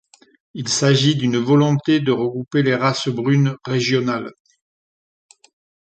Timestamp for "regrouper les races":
2.11-3.07